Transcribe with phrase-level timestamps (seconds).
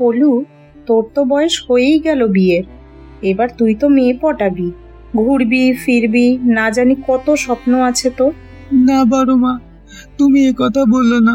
[0.00, 0.32] পলু
[0.86, 2.64] তোর তো বয়স হয়েই গেল বিয়ের।
[3.22, 4.68] এবার তুই তো মেয়ে পটাবি।
[5.16, 8.32] ঘুরবি ফিরবি না জানি কত স্বপ্ন আছে তোর।
[8.88, 9.52] না বারো মা
[10.18, 11.34] তুমি এ কথা বলল না।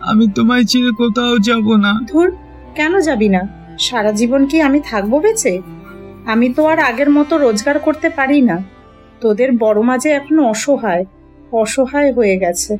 [0.00, 2.28] আমি তোমায় ছেড়ে কোথাও যাব না। ধুর
[2.74, 3.42] কেন যাবি না?
[3.78, 5.54] সারা জীবন কি আমি থাকব বেঁচে?
[6.26, 8.56] আমি তো আর আগের মতো রোজগার করতে পারি না।
[9.20, 11.04] তোদের বড় মাঝে এখন অসহায়
[11.52, 12.72] অসহায় হয়ে গেছে।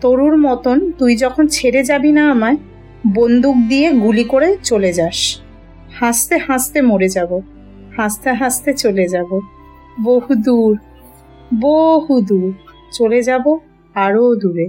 [0.00, 2.58] তরুর মতন তুই যখন ছেড়ে যাবি না আমায়
[3.14, 5.40] বন্দুক দিয়ে গুলি করে চলে যাস।
[6.00, 7.40] হাসতে হাসতে মরে যাব।
[7.96, 9.40] হাসতে হাসতে চলে যাব।
[10.04, 10.78] বহু দূর
[11.60, 12.54] বহু দূর
[12.92, 13.58] চলে যাব
[13.94, 14.68] আরও দূরে।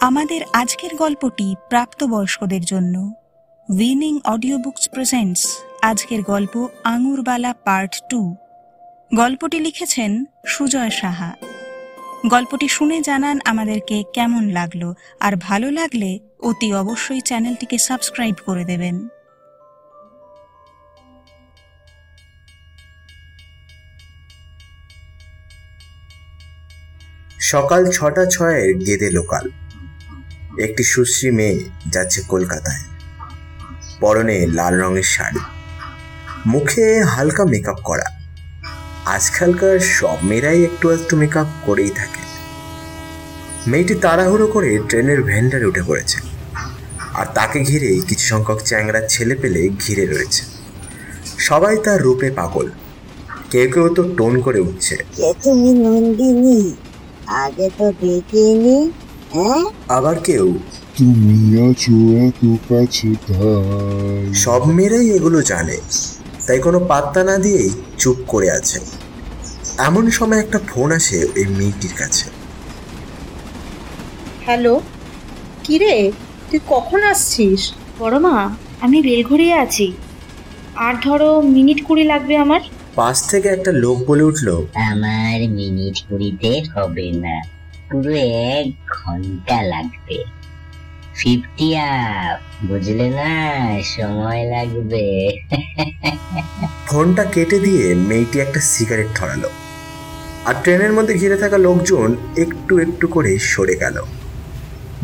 [0.00, 3.12] আমাদের আজকের গল্পটি প্রাপ্তবয়স্কদের জন্য।
[3.78, 8.34] উইনিং অডিও বুকস প্রেজেন্টস আজকের গল্প আঙুরবালা পার্ট টু।
[9.16, 11.47] গল্পটি লিখেছেন সুজয় সাহা।
[12.26, 19.08] গল্পটি শুনে জানান আমাদেরকে কেমন লাগল। আর ভালো লাগলে অতি অবশ্যই চ্যানেলটিকে সাবস্ক্রাইব করে দেবেন।
[27.40, 29.50] সকাল ছটা ছয়ের গেদে লোকাল।
[30.60, 32.84] একটি সুশ্রী মেয়ে যাচ্ছে কলকাতায়।
[34.00, 35.40] পরনে লাল রঙের শাড়ি।
[36.46, 38.17] মুখে হালকা মেকআপ করা।
[39.14, 42.22] আজকালকার সব মেয়েরাই একটু একটু মেকআপ করেই থাকে।
[43.66, 46.18] মেয়েটি তাড়াহুড়ো করে ট্রেনের ভেন্ডারে উঠে পড়েছে
[47.14, 50.42] আর তাকে ঘিরে কিছু সংখ্যক চ্যাংড়া ছেলে পেলে ঘিরে রয়েছে।
[51.38, 52.66] সবাই তার রূপে পাগল।
[53.50, 54.96] কেউ কেউ তো টোন করে উঠছে।
[55.44, 56.74] তুমি নন্দিনী
[57.26, 58.90] আগে তো দেখিনি
[59.32, 59.64] হ্যাঁ?
[59.88, 60.46] আবার কেউ।
[60.98, 61.36] তুমি
[61.70, 61.94] আছো
[62.26, 63.08] এত কাছে
[64.34, 65.76] সব মেয়েরাই এগুলো জানে।
[66.48, 68.80] তাই কোনো পাত্তা না দিয়েই চুপ করে আছে।
[69.78, 72.28] এমন সময় একটা ফোন আসে ওই মেয়েটির কাছে।
[74.46, 74.80] হ্যালো?
[75.64, 76.12] কিরে?
[76.50, 77.72] তুই কখন আসছিস?
[77.98, 79.92] বড় মা আমি বেলঘড়িয়ে আছি।
[80.76, 82.60] আর ধরো মিনিট কুড়ি লাগবে আমার?
[82.94, 87.42] পাশ থেকে একটা লোক বলে উঠল আমার মিনিট কুড়িতে হবে না।
[87.90, 88.14] পুরো
[88.58, 90.37] এক ঘণ্টা লাগবে।
[91.18, 93.82] ফিফটি আপ বুঝলে না?
[93.82, 95.28] সময় লাগবে।
[96.86, 99.50] ফোনটা কেটে দিয়ে মেয়েটি একটা সিগারেট ধরালো।
[100.44, 104.02] আর ট্রেনের মধ্যে ঘিরে থাকা লোকজন একটু একটু করে সরে গেল।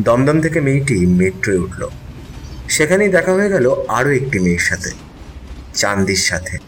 [0.00, 1.88] দমদম থেকে মেয়েটি মেট্রোয় উঠল।
[2.68, 4.90] সেখানেই দেখা হয়ে গেল আরও একটি মেয়ের সাথে
[5.74, 6.58] চান্দির সাথে।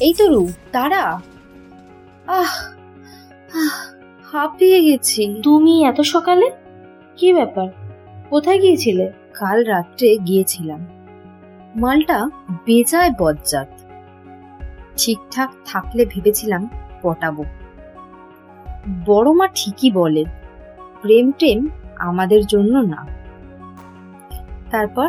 [0.00, 1.24] এই তো রু আহ
[2.28, 2.52] আহ,
[4.32, 6.50] হাঁপিয়ে গেছি। তুমি এত সকালে?
[7.16, 7.81] কি ব্যাপার?
[8.32, 9.12] কোথায় গিয়েছিলে?
[9.34, 10.86] কাল রাত্রে গিয়েছিলাম।
[11.76, 13.68] মালটা বেজায় বজ্জাত।
[14.96, 16.68] ঠিকঠাক থাকলে ভেবেছিলাম
[17.02, 17.44] পটাবো।
[19.06, 20.24] বড় মা ঠিকই বলে,
[21.02, 23.06] প্রেম টেম আমাদের জন্য না।
[24.70, 25.08] তারপর,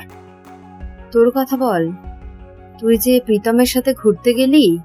[1.12, 1.92] তোর কথা বল,
[2.80, 4.80] তুই যে প্রীতমের সাথে ঘুরতে গেলি,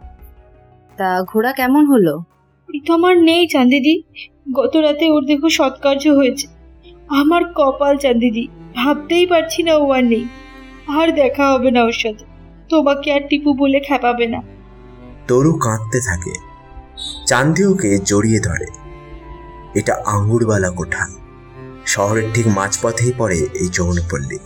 [0.97, 2.19] তা ঘোরা কেমন হলো?
[2.67, 4.03] প্রীতম আর নেই চান্দিদি।
[4.53, 6.58] গত রাতে ওর দেখো সৎকার্য হয়েছে।
[7.11, 10.29] আমার কপাল চান্দিদি ভাবতেই পারছি না ও আর নেই।
[10.89, 12.25] আর দেখা হবে না ওর সাথে।
[12.69, 14.43] তোমাকে আর টিপু বলে খেপাবে না।
[15.29, 16.33] তরু কাঁদতে থাকে।
[17.27, 18.67] চান্দি ওকে জড়িয়ে ধরে।
[19.75, 21.07] এটা আঙ্গুরবালা কোঠা।
[21.87, 24.39] শহরের ঠিক মাঝপথেই পড়ে এই যৌনপল্লী।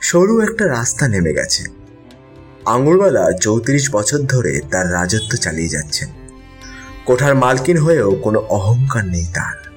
[0.00, 1.64] সরু একটা রাস্তা নেমে গেছে।
[2.64, 6.08] আঙ্গুরবালা চৌত্রিশ বছর ধরে তার রাজত্ব চালিয়ে যাচ্ছেন।
[7.04, 9.71] কোঠার মালকিন হয়েও কোনো অহংকার নেই তার।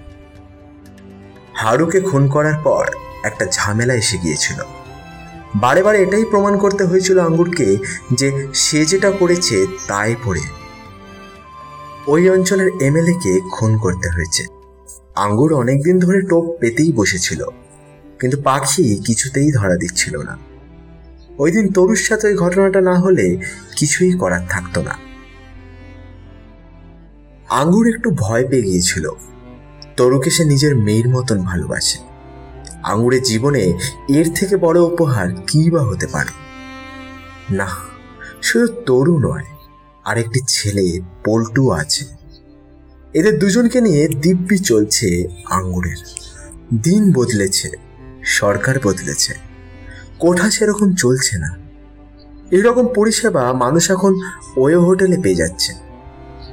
[1.56, 2.84] হারুকে খুন করার পর
[3.24, 4.60] একটা ঝামেলা এসে গিয়েছিল।
[5.56, 7.68] বারে বারে এটাই প্রমাণ করতে হয়েছিল আঙ্গুরকে
[8.14, 9.58] যে সে যেটা করেছে
[9.88, 10.44] তাই পড়ে
[12.08, 14.44] ওই অঞ্চলের এমএলএ কে খুন করতে হয়েছে।
[15.16, 17.42] আঙ্গুর অনেকদিন ধরে টোপ পেতেই বসেছিল,
[18.20, 20.36] কিন্তু পাখি কিছুতেই ধরা দিচ্ছিল না।
[21.38, 23.26] ওই দিন তরুর সাথে ওই ঘটনাটা না হলে
[23.76, 24.96] কিছুই করার থাকতো না।
[27.60, 29.06] আঙ্গুর একটু ভয় পেয়ে গিয়েছিল।
[29.98, 32.00] তরুকে সে নিজের মেয়ের মতন ভালোবাসে।
[32.84, 33.74] আঙুরের জীবনে
[34.10, 36.34] এর থেকে বড় উপহার কী বা হতে পারে?
[37.56, 37.68] না,
[38.42, 39.44] শুধু তরু নয়,
[40.06, 42.06] আরেকটি ছেলে, পল্টু আছে।
[43.14, 45.98] এদের দুজনকে নিয়ে দিব্যি চলছে আঙুরের।
[46.82, 47.70] দিন বদলেছে,
[48.24, 49.34] সরকার বদলেছে।
[50.20, 51.58] কোঠা সেরকম চলছে না।
[52.52, 54.20] এরকম পরিষেবা মানুষ এখন
[54.58, 55.74] ওয়ো হোটেলে পেয়ে যাচ্ছে।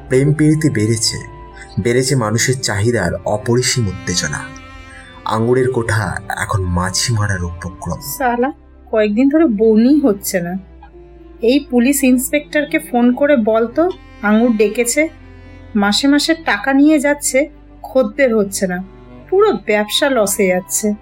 [0.09, 1.42] প্রেম প্রীতি বেড়েছে।
[1.79, 4.41] বেড়েছে মানুষের চাহিদার অপরিসীম উত্তেজনা।
[5.25, 8.53] আঙ্গুরের কোঠা এখন মাছি মারার উপক্রম। সালা
[8.91, 10.59] কয়েকদিন ধরে বউনি হচ্ছে না।
[11.43, 13.91] এই পুলিশ ইন্সপেক্টরকে ফোন করে বলতো
[14.23, 15.09] আঙুর ডেকেছে।
[15.77, 17.49] মাসে মাসে টাকা নিয়ে যাচ্ছে
[17.83, 18.85] খদ্দের হচ্ছে না।
[19.31, 20.95] পুরো ব্যবসা লসে যাচ্ছে।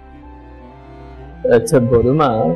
[1.55, 2.55] আচ্ছা বড় মা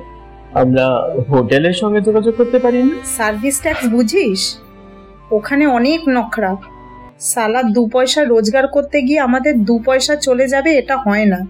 [0.53, 0.85] আমরা
[1.29, 2.95] হোটেলের সঙ্গে যোগাযোগ করতে পারি না?
[3.17, 4.59] সার্ভিস ট্যাক্স বুঝিস?
[5.31, 6.55] ওখানে অনেক নখরা।
[7.19, 11.47] সালা দু পয়সা রোজগার করতে গিয়ে আমাদের দু পয়সা চলে যাবে এটা হয় না।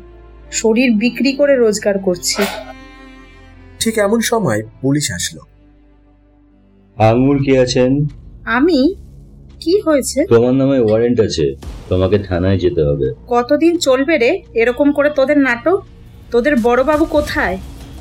[0.52, 2.44] শরীর বিক্রি করে রোজগার করছি।
[3.80, 5.42] ঠিক এমন সময় পুলিশ আসলো।
[6.98, 8.08] আঙুর কে আছেন?
[8.46, 8.96] আমি?
[9.60, 10.26] কি হয়েছে?
[10.26, 11.56] তোমার নামে ওয়ারেন্ট আছে
[11.90, 14.44] তোমাকে থানায় যেতে হবে। কতদিন চলবে রে?
[14.54, 15.82] এরকম করে তোদের নাটক?
[16.32, 17.58] তোদের বড়বাবু কোথায়?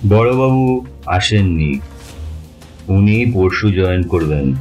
[0.08, 1.80] বড়বাবু আসেননি।
[2.88, 4.54] উনি পরশু জয়েন করবেন।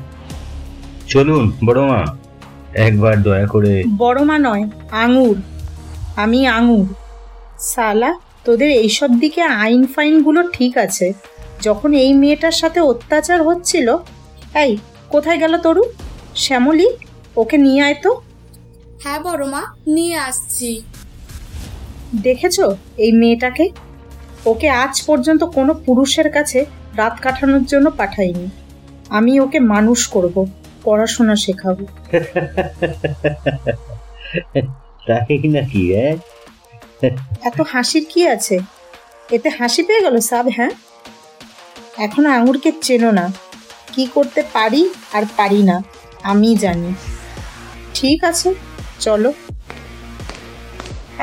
[1.08, 2.23] চলুন বড় মা
[2.76, 5.38] একবার দয়া করে। বড় মা নয় আঙুর।
[6.16, 6.88] আমি আঙুর।
[7.60, 11.14] সালা তোদের এইসব দিকে আইন ফাইনগুলো ঠিক আছে।
[11.62, 13.98] যখন এই মেয়েটার সাথে অত্যাচার হচ্ছিল
[14.56, 14.78] এই
[15.10, 15.84] কোথায় গেল তরু?
[16.36, 16.88] শ্যামলী
[17.38, 18.22] ওকে নিয়ে আয় তো।
[19.04, 20.82] হ্যাঁ বড় মা নিয়ে আসছি।
[22.22, 22.60] দেখেছ
[22.98, 23.70] এই মেয়েটাকে?
[24.46, 26.66] ওকে আজ পর্যন্ত কোনো পুরুষের কাছে
[26.98, 28.50] রাত কাটানোর জন্য পাঠাইনি।
[29.10, 30.46] আমি ওকে মানুষ করব।
[30.84, 31.84] পড়াশোনা শেখাবো।
[35.08, 36.14] তাই নাকি হ্যাঁ?
[37.48, 38.56] এত হাসির কি আছে?
[39.32, 40.72] এতে হাসি পেয়ে গেল সাব হ্যাঁ?
[41.98, 43.26] এখন আঙুরকে চেনো না।
[43.94, 44.82] কি করতে পারি
[45.14, 45.84] আর পারি না
[46.24, 46.92] আমি জানি।
[47.94, 48.50] ঠিক আছে
[49.00, 49.34] চলো।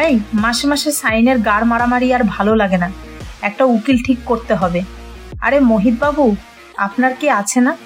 [0.07, 2.89] এই মাসে মাসে সাইনের গাড় মারামারি আর ভালো লাগে না।
[3.43, 4.81] একটা উকিল ঠিক করতে হবে।
[5.41, 6.25] আরে মোহিত বাবু
[6.77, 7.77] আপনার কি আছে না?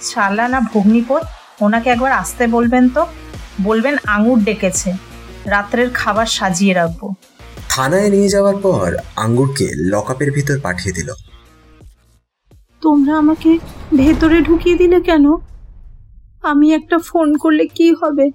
[0.00, 1.22] শালা না ভগ্নিপত
[1.60, 3.06] ওনাকে একবার আসতে বলবেন তো?
[3.62, 4.92] বলবেন আঙুর ডেকেছে।
[5.46, 7.14] রাত্রের খাবার সাজিয়ে রাখব।
[7.68, 11.12] থানায় নিয়ে যাওয়ার পর আঙ্গুরকে লকআপের ভিতর পাঠিয়ে দিল।
[12.82, 13.58] তোমরা আমাকে
[13.96, 15.34] ভেতরে ঢুকিয়ে দিলে কেন?
[16.42, 18.30] আমি একটা ফোন করলে কি হবে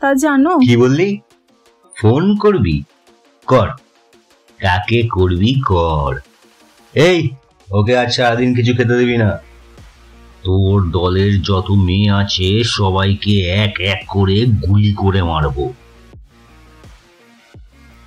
[0.00, 0.58] তা জানো?
[0.68, 1.20] কি বললি?
[1.96, 2.84] ফোন করবি?
[3.46, 3.68] কর।
[4.60, 6.20] কাকে করবি কর।
[6.94, 7.28] এই
[7.70, 9.38] ওকে আজ সারাদিন কিছু খেতে দিবি না।
[10.44, 15.72] তোর দলের যত মেয়ে আছে সবাইকে এক এক করে গুলি করে মারবো।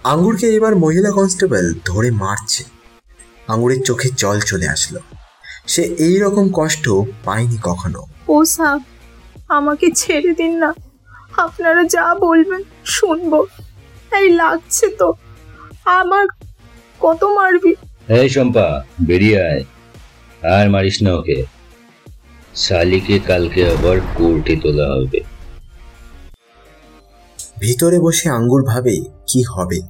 [0.03, 2.63] আঙ্গুরকে এবার মহিলা কনস্টেবল ধরে মারছে।
[3.47, 4.99] আঙ্গুরের চোখে জল চলে আসলো।
[5.67, 6.89] সে এই রকম কষ্ট
[7.25, 8.81] পায়নি কখনো। ও সাব
[9.49, 10.73] আমাকে ছেড়ে দিন না।
[11.37, 13.45] আপনারা যা বলবেন শুনব।
[14.11, 15.13] এই লাগছে তো।
[15.85, 16.27] আমার
[16.99, 17.75] কত মারবি?
[18.09, 19.63] এই শম্পা বেরিয়ে আয়।
[20.57, 21.52] আর মারিস না ওকে।
[22.55, 25.19] শালিকে কালকে আবার কোর্টে তোলা হবে।
[27.59, 29.81] ভিতরে বসে আঙ্গুর ভাবে কি হবে?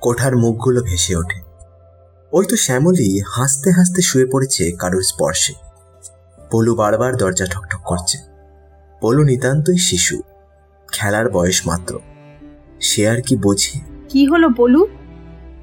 [0.00, 1.40] কোঠার মুখগুলো ভেসে ওঠে।
[2.32, 5.52] ওই তো শ্যামলী হাসতে হাসতে শুয়ে পড়েছে কারোর স্পর্শে।
[6.52, 8.18] পলু বারবার দরজা ঠকঠক করছে।
[9.00, 10.22] পলু নিতান্তই শিশু।
[10.92, 11.98] খেলার বয়স মাত্র।
[12.80, 13.78] সে আর কি বোঝে?
[14.08, 14.86] কি হলো বলু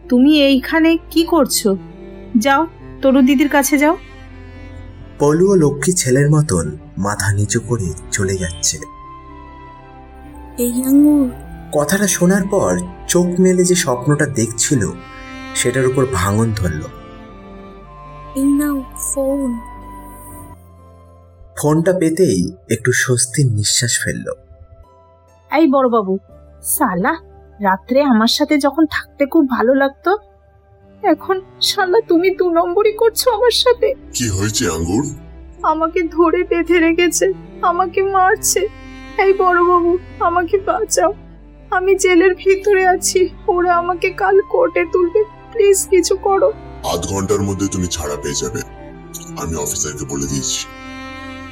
[0.10, 1.68] তুমি এইখানে কি করছ?
[2.38, 2.68] যাও
[3.02, 3.98] তরু দিদির কাছে যাও।
[5.20, 8.78] পলু ও লক্ষ্মী ছেলের মতন মাথা নিচু করে চলে যাচ্ছে।
[10.58, 11.32] এই আঙুর
[11.74, 14.92] কথাটা শোনার পর চোখ মেলে যে স্বপ্নটা দেখছিল
[15.56, 16.84] সেটার উপর ভাঙন ধরল।
[18.36, 19.60] এই নাও ফোন।
[21.58, 24.32] ফোনটা পেতেই একটু স্বস্তির নিঃশ্বাস ফেলল।
[25.52, 26.18] এই বড়বাবু
[26.64, 27.16] সালা
[27.60, 30.18] রাত্রে আমার সাথে যখন থাকতে খুব ভালো লাগতো
[31.04, 35.06] এখন শালা তুমি দু নম্বরই করছ আমার সাথে। কি হয়েছে আঙ্গুর?
[35.64, 37.26] আমাকে ধরে বেঁধে রেখেছে
[37.62, 38.62] আমাকে মারছে।
[39.24, 41.14] এই বড়বাবু আমাকে বাঁচাও।
[41.72, 46.52] আমি জেলের ভিতরে আছি ওরা আমাকে কাল কোর্টে তুলবে। প্লিজ কিছু করো।
[46.84, 48.62] আধ ঘণ্টার মধ্যে তুমি ছাড়া পেয়ে যাবে।
[49.42, 50.66] আমি অফিসারকে বলে দিয়েছি।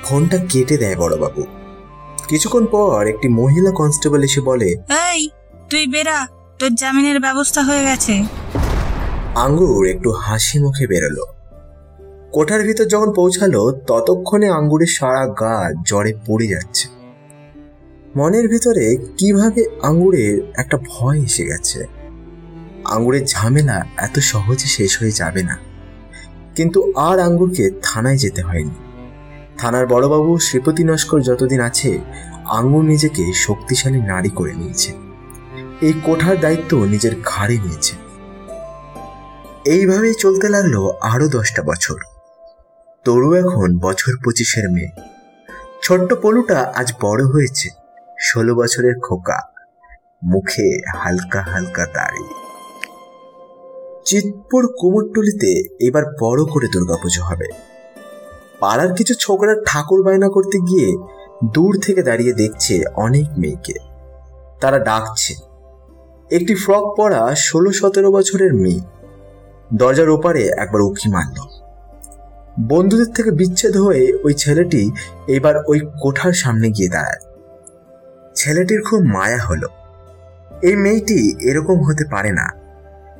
[0.03, 1.41] ঘণ্টা কেটে দেয় বড়বাবু।
[2.27, 4.69] কিছুক্ষণ পর একটি মহিলা কনস্টেবল এসে বলে
[5.07, 5.29] এই
[5.69, 6.27] তুই বেরা
[6.59, 8.23] তোর জামিনের ব্যবস্থা হয়ে গেছে।
[9.35, 11.25] আঙ্গুর একটু হাসি মুখে বেরোলো।
[12.31, 16.87] কোঠার ভিতর যখন পৌঁছালো, ততক্ষণে আঙ্গুরের সারা গা জ্বরে পড়ে যাচ্ছে।
[18.15, 21.85] মনের ভিতরে কীভাবে আঙ্গুরের একটা ভয় এসে গেছে।
[22.85, 25.57] আঙ্গুরের ঝামেলা এত সহজে শেষ হয়ে যাবে না।
[26.55, 28.75] কিন্তু আর আঙ্গুরকে থানায় যেতে হয়নি।
[29.57, 31.99] থানার বড়বাবু শ্রীপতি নস্কর যতদিন আছে,
[32.45, 34.93] আঙ্গুর নিজেকে শক্তিশালী নারী করে নিয়েছে।
[35.81, 38.04] এই কোঠার দায়িত্ব নিজের ঘাড়ে নিয়েছে।
[39.65, 41.99] এইভাবেই চলতে লাগল আরও দশটা বছর।
[43.05, 44.91] তরু এখন বছর পঁচিশের মেয়ে।
[45.83, 47.69] ছোট্ট পলুটা আজ বড় হয়েছে,
[48.21, 49.39] ষোলো বছরের খোকা।
[50.23, 52.25] মুখে হালকা হালকা দাড়ি
[54.05, 57.47] চিতপুর কুমোরটুলিতে এবার বড় করে দুর্গাপুজো হবে।
[58.59, 60.87] পাড়ার কিছু ছোকরা ঠাকুর বায়না করতে গিয়ে
[61.53, 63.75] দূর থেকে দাঁড়িয়ে দেখছে অনেক মেয়েকে।
[64.61, 65.33] তারা ডাকছে,
[66.31, 68.81] একটি ফ্রক পরা ষোলো সতেরো বছরের মেয়ে।
[69.73, 71.37] দরজার ওপারে একবার উকি মারল।
[72.67, 74.91] বন্ধুদের থেকে বিচ্ছেদ হয়ে ওই ছেলেটি
[75.27, 77.19] এবার ওই কোঠার সামনে গিয়ে দাঁড়ায়।
[78.35, 79.67] ছেলেটির খুব মায়া হলো।
[80.61, 82.51] এই মেয়েটি এরকম হতে পারে না।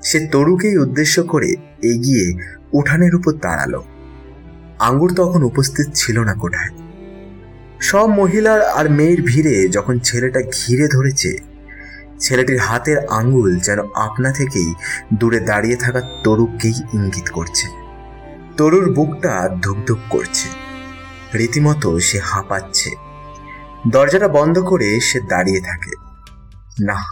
[0.03, 2.33] সে তরুকেই উদ্দেশ্য করে এগিয়ে
[2.73, 3.81] উঠানের উপর দাঁড়াল।
[4.79, 6.69] আঙ্গুর তখন উপস্থিত ছিল না কোঠায়।
[7.81, 11.54] সব মহিলার আর মেয়ের ভিড়ে যখন ছেলেটা ঘিরে ধরেছে
[12.19, 14.73] ছেলেটির হাতের আঙ্গুল যেন আপনা থেকেই
[15.13, 17.67] দূরে দাঁড়িয়ে থাকা তরুককেই ইঙ্গিত করছে।
[18.57, 20.49] তরুর বুকটা ধুকধুক করছে।
[21.37, 22.91] রীতিমতো সে হাঁপাচ্ছে।
[23.91, 25.91] দরজাটা বন্ধ করে সে দাঁড়িয়ে থাকে।
[26.85, 27.03] না,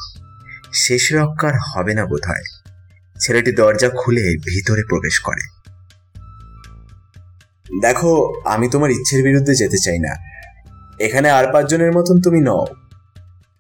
[0.74, 2.44] শেষ রক্ষার হবে না বোধ হয়
[3.20, 5.44] ছেলেটি দরজা খুলে ভিতরে প্রবেশ করে।
[7.82, 10.16] দেখো, আমি তোমার ইচ্ছের বিরুদ্ধে যেতে চাই না।
[11.00, 12.66] এখানে আর পাঁচজনের মতন তুমি নও।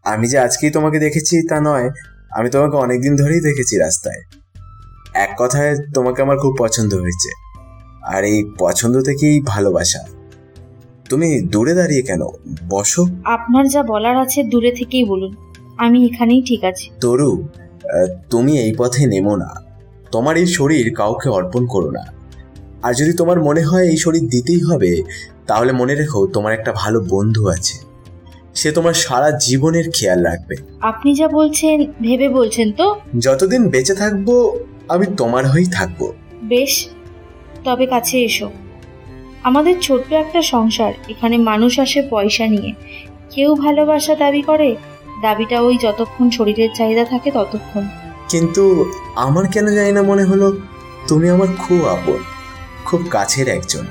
[0.06, 1.90] আমি যে আজকেই তোমাকে দেখেছি তা নয়
[2.32, 4.22] আমি তোমাকে অনেকদিন ধরেই দেখেছি রাস্তায়।
[5.14, 7.30] এক কথায় তোমাকে আমার খুব পছন্দ হয়েছে।
[8.04, 10.00] আর এই পছন্দ থেকেই ভালোবাসা।
[11.10, 12.22] তুমি দূরে দাঁড়িয়ে কেন?
[12.70, 15.36] বসো। আপনার যা বলার আছে দূরে থেকেই বলুন।
[15.78, 17.48] আমি এখানেই ঠিক আছি। তরু
[18.30, 19.56] তুমি এই পথে নেমো না।
[20.12, 22.14] তোমার এই শরীর কাউকে অর্পণ করো না।
[22.84, 25.04] আর যদি তোমার মনে হয় এই শরীর দিতেই হবে
[25.48, 27.93] তাহলে মনে রেখো তোমার একটা ভালো বন্ধু আছে।
[28.56, 32.96] সে তোমার সারা জীবনের খেয়াল রাখবে। আপনি যা বলছেন ভেবে বলছেন তো?
[33.20, 34.58] যতদিন বেঁচে থাকব
[34.90, 36.88] আমি তোমার হয়েই থাকব। বেশ
[37.64, 38.52] তবে কাছে এসো।
[39.44, 42.74] আমাদের ছোট্ট একটা সংসার এখানে মানুষ আসে পয়সা নিয়ে।
[43.30, 44.76] কেউ ভালোবাসা দাবি করে
[45.22, 47.88] দাবিটা ওই যতক্ষণ শরীরের চাহিদা থাকে ততক্ষণ।
[48.30, 50.58] কিন্তু আমার কেন জানি না মনে হলো
[51.08, 52.18] তুমি আমার খুব আপন
[52.86, 53.86] খুব কাছের একজন।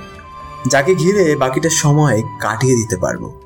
[0.67, 3.42] যাকে ঘিরে বাকিটা সময় কাটিয়ে দিতে পারব।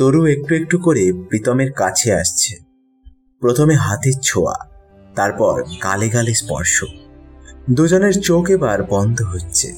[0.00, 2.56] তরু একটু একটু করে প্রীতমের কাছে আসছে।
[3.40, 4.54] প্রথমে হাতের ছোঁয়া,
[5.14, 6.84] তারপর গালে গালে স্পর্শ।
[7.70, 9.74] দুজনের চোখ এবার বন্ধ হচ্ছে।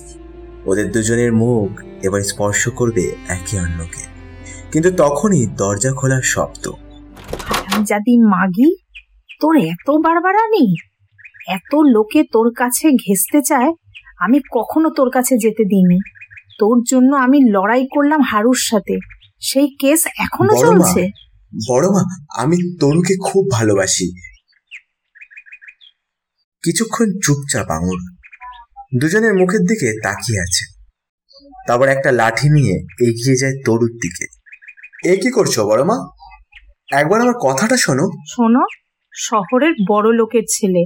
[0.66, 4.04] ওদের দুজনের মুখ এবার স্পর্শ করবে একে অন্যকে।
[4.72, 6.70] কিন্তু তখনই দরজা খোলার শব্দ।
[7.84, 8.76] জাতি মাগি,
[9.40, 10.76] তোর এত বারবারানি?
[11.48, 13.72] এত লোকে তোর কাছে ঘেসতে চায়,
[14.18, 15.98] আমি কখনো তোর কাছে যেতে দিইনি।
[16.58, 21.02] তোর জন্য আমি লড়াই করলাম হারুর সাথে। সেই কেস এখনও বড় মা, চলছে?
[21.68, 22.02] বড় মা
[22.37, 24.06] আমি তরুকে খুব ভালোবাসি।
[26.64, 28.00] কিছুক্ষণ চুপচাপ আঙুর
[29.00, 30.64] দুজনের মুখের দিকে তাকিয়ে আছে।
[31.66, 34.26] তারপর একটা লাঠি নিয়ে এগিয়ে যায় তরুর দিকে।
[35.11, 35.96] এ কি করছ বড় মা
[36.92, 38.62] একবার আমার কথাটা শোনো। শোনো
[39.14, 40.82] শহরের বড় লোকের ছেলে।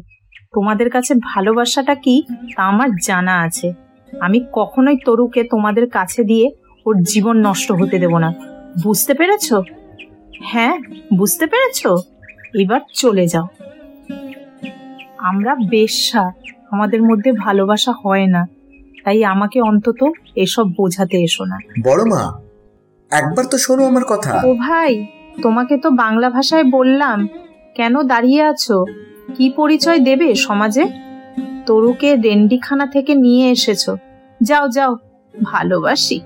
[0.54, 2.22] তোমাদের কাছে ভালোবাসাটা কি
[2.56, 3.72] তা আমার জানা আছে।
[4.20, 6.46] আমি কখনোই তরুকে তোমাদের কাছে দিয়ে
[6.86, 8.34] ওর জীবন নষ্ট হতে দেব না।
[8.82, 9.52] বুঝতে পেরেছ?
[10.40, 10.78] হ্যাঁ
[11.16, 11.86] বুঝতে পেরেছ?
[12.54, 13.46] এবার চলে যাও।
[15.18, 16.30] আমরা বেশ্যা
[16.70, 18.46] আমাদের মধ্যে ভালোবাসা হয় না।
[19.04, 20.04] তাই আমাকে অন্তত
[20.36, 22.40] এসব বোঝাতে এসো না। বড় মা
[23.10, 25.06] একবার তো শোনো আমার কথা। ও ভাই
[25.42, 27.28] তোমাকে তো বাংলা ভাষায় বললাম।
[27.74, 28.84] কেন দাঁড়িয়ে আছো?
[29.34, 30.84] কি পরিচয় দেবে সমাজে?
[31.66, 33.90] তরুকে রেন্ডিখানা থেকে নিয়ে এসেছ।
[34.40, 34.96] যাও যাও
[35.42, 36.20] ভালোবাসি।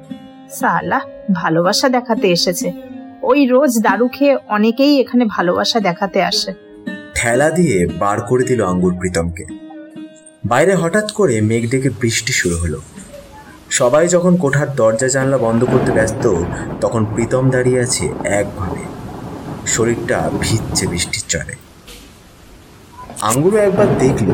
[0.59, 0.99] সালা,
[1.41, 2.69] ভালোবাসা দেখাতে এসেছে।
[3.31, 6.51] ওই রোজ দারু খেয়ে অনেকেই এখানে ভালোবাসা দেখাতে আসে।
[7.17, 9.45] ঠেলা দিয়ে বার করে দিল আঙ্গুর প্রীতমকে।
[10.45, 12.79] বাইরে হঠাৎ করে মেঘ ডেকে বৃষ্টি শুরু হলো।
[13.71, 16.25] সবাই যখন কোঠার দরজা জানলা বন্ধ করতে ব্যস্ত,
[16.81, 18.05] তখন প্রীতম দাঁড়িয়ে আছে
[18.41, 18.83] একভাবে
[19.75, 21.55] শরীরটা ভিজছে বৃষ্টির চলে
[23.31, 24.29] আঙ্গুরও একবার দেখল,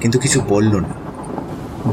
[0.00, 0.92] কিন্তু কিছু বলল না।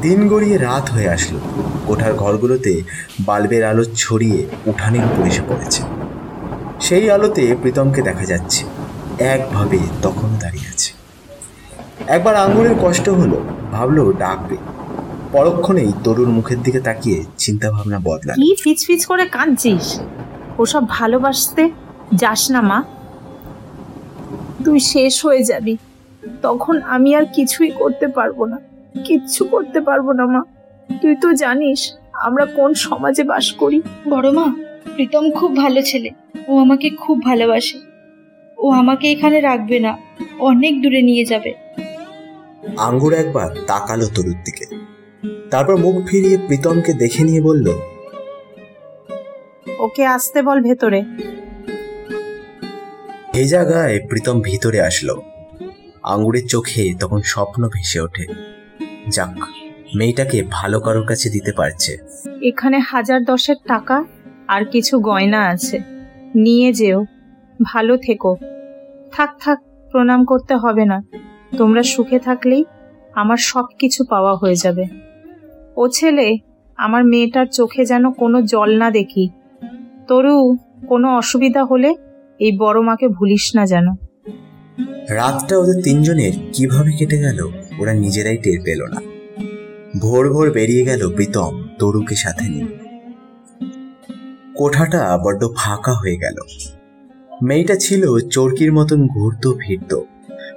[0.02, 1.40] দিন গড়িয়ে রাত হয়ে আসলো।
[1.88, 2.82] কোঠার ঘরগুলোতে
[3.20, 5.84] বাল্বের আলো ছড়িয়ে উঠানের উপর এসে পড়েছে।
[6.82, 8.66] সেই আলোতে প্রীতমকে দেখা যাচ্ছে।
[9.20, 10.94] একভাবে তখন দাঁড়িয়ে আছে।
[12.08, 14.58] একবার আঙ্গুরের কষ্ট হলো, ভাবলো ডাকবে।
[15.32, 20.00] পরক্ষণেই তরুর মুখের দিকে তাকিয়ে চিন্তা ভাবনা বদলাল। কি ফিচ ফিচ করে কাঁদছিস?
[20.60, 21.72] ওসব ভালোবাসতে
[22.14, 22.84] যাস না, মা।
[24.66, 25.78] তুই শেষ হয়ে যাবি।
[26.42, 30.42] তখন আমি আর কিছুই করতে পারব না। কিচ্ছু করতে পারব না মা।
[31.02, 34.56] তুই তো জানিস আমরা কোন সমাজে বাস করি। বড় মা
[34.96, 36.10] প্রীতম খুব ভালো ছেলে।
[36.48, 37.78] ও আমাকে খুব ভালোবাসে।
[38.58, 39.98] ও আমাকে এখানে রাখবে না
[40.40, 41.54] অনেক দূরে নিয়ে যাবে।
[42.78, 44.66] আঙ্গুর একবার তাকালো তরুর দিকে।
[45.50, 47.68] তারপর মুখ ফিরিয়ে প্রীতমকে দেখে নিয়ে বলল
[49.80, 51.04] ওকে আসতে বল ভেতরে।
[53.34, 55.22] ভেজা গায়ে প্রীতম ভিতরে আসলো।
[56.04, 58.55] আঙ্গুরের চোখে তখন স্বপ্ন ভেসে ওঠে।
[59.10, 59.30] যাক
[59.96, 61.98] মেয়েটাকে ভালো কারোর কাছে দিতে পারছে।
[62.42, 64.06] এখানে হাজার দশেক টাকা
[64.48, 65.80] আর কিছু গয়না আছে।
[66.36, 67.06] নিয়ে যেও
[67.64, 68.36] ভালো থেকো।
[69.12, 69.60] থাক থাক
[69.92, 71.04] প্রণাম করতে হবে না।
[71.58, 72.66] তোমরা সুখে থাকলেই
[73.14, 74.86] আমার সব কিছু পাওয়া হয়ে যাবে।
[75.76, 76.38] ও ছেলে
[76.78, 79.30] আমার মেয়েটার চোখে যেন কোনো জল না দেখি।
[80.08, 80.58] তরু
[80.88, 81.96] কোনো অসুবিধা হলে
[82.40, 83.88] এই বড় মাকে ভুলিস না যেন।
[85.10, 87.65] রাতটা ওদের তিনজনের কীভাবে কেটে গেল?
[87.80, 89.02] ওরা নিজেরাই টের পেল না।
[90.00, 92.66] ভোর ভোর বেরিয়ে গেল প্রীতম তরুকে সাথে নিয়ে।
[94.56, 96.36] কোঠাটা বড্ড ফাঁকা হয়ে গেল।
[97.42, 100.06] মেয়েটা ছিল চরকির মতন ঘুরতো ফিরতো।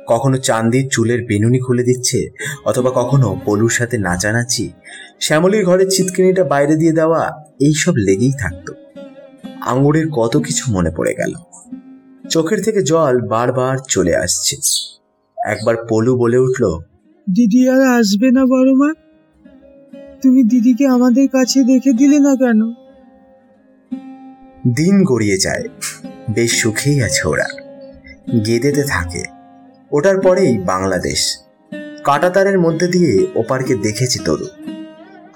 [0.07, 2.29] কখনো চান্দির চুলের বেনুনি খুলে দিচ্ছে,
[2.65, 4.73] অথবা কখনো পলুর সাথে নাচানাচি,
[5.21, 8.75] শ্যামলির ঘরের চিৎকিনিটা বাইরে দিয়ে দেওয়া, এইসব লেগেই থাকতো।
[9.61, 11.33] আঙুরের কত কিছু মনে পড়ে গেল।
[12.31, 14.57] চোখের থেকে জল বারবার চলে আসছে।
[15.45, 16.81] একবার পলু বলে উঠল
[17.35, 18.95] দিদি আর আসবে না বড় মা?
[20.23, 22.61] তুমি দিদিকে আমাদের কাছে রেখে দিলে না কেন?
[24.75, 25.65] দিন গড়িয়ে যায়।
[26.31, 27.45] বেশ সুখেই আছে ওরা।
[28.47, 29.25] গেদেতে থাকে।
[29.93, 31.39] ওটার পরেই বাংলাদেশ।
[32.05, 34.47] কাটাতারের মধ্যে দিয়ে ওপারকে দেখেছি তরু।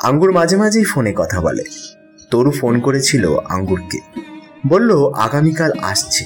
[0.03, 1.63] আঙ্গুর মাঝে মাঝেই ফোনে কথা বলে।
[2.31, 3.99] তরু ফোন করেছিল আঙ্গুরকে।
[4.67, 6.25] বলল আগামীকাল আসছে।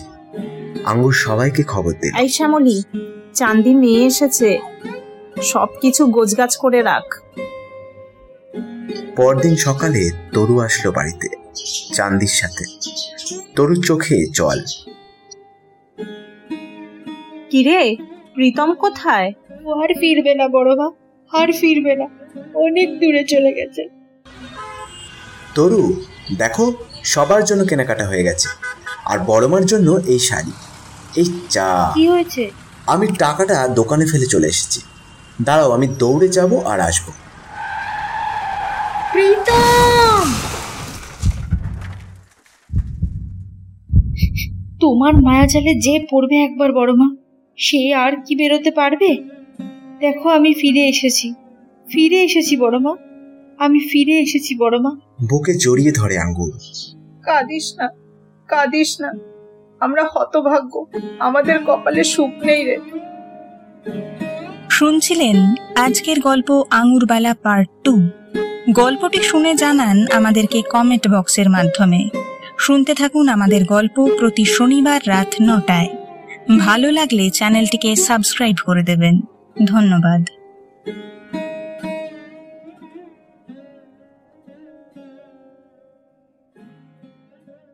[0.85, 2.83] আঙ্গুর সবাইকে খবর দিল। এই শ্যামলি
[3.35, 4.59] চান্দি মেয়ে এসেছে।
[5.43, 7.15] সব কিছু গোছগাছ করে রাখ।
[9.17, 11.29] পরদিন সকালে তরু আসলো বাড়িতে
[11.95, 12.65] চান্দির সাথে।
[13.57, 14.65] তরুর চোখে জল।
[17.51, 17.97] কিরে
[18.35, 19.33] প্রীতম কোথায়?
[19.65, 20.91] ও আর ফিরবে না বড় মা
[21.33, 22.05] আর ফিরবে না।
[22.55, 23.89] অনেক দূরে চলে গেছে।
[25.55, 26.03] তরু
[26.39, 26.73] দেখো
[27.05, 28.49] সবার জন্য কেনাকাটা হয়ে গেছে।
[29.05, 30.53] আর বড়মার জন্য এই শাড়ি
[31.17, 32.51] এই চা। কি হয়েছে?
[32.87, 34.81] আমি টাকাটা দোকানে ফেলে চলে এসেছি।
[35.43, 37.13] দাঁড়াও আমি দৌড়ে যাব আর আসব।
[39.13, 40.27] প্রীতম!
[44.81, 47.17] তোমার মায়াজালে যে পড়বে একবার বড় মা
[47.57, 49.17] সে আর কি বেরোতে পারবে?
[50.01, 51.35] দেখো আমি ফিরে এসেছি।
[51.93, 52.97] ফিরে এসেছি বড় মা
[53.59, 54.91] আমি ফিরে এসেছি বড় মা।
[55.31, 56.53] বুকে জড়িয়ে ধরে আঙ্গুর
[57.25, 57.89] কাঁদিস না
[58.49, 59.13] কাঁদিস না।
[59.81, 60.87] আমরা হতভাগ্য
[61.19, 62.77] আমাদের কপালে সুখ নেই রে।
[64.79, 68.09] শুনছিলেন আজকের গল্প আঙুরবালা পার্ট টু।
[68.71, 72.09] গল্পটি শুনে জানান আমাদেরকে কমেন্ট বক্সের মাধ্যমে।
[72.59, 75.89] শুনতে থাকুন আমাদের গল্প প্রতি শনিবার রাত নটায়।
[76.59, 79.21] ভালো লাগলে চ্যানেলটিকে সাবস্ক্রাইব করে দেবেন।
[79.65, 80.25] ধন্যবাদ।